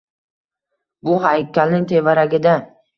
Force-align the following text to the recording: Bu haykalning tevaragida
Bu 1.11 1.19
haykalning 1.27 1.89
tevaragida 1.95 2.61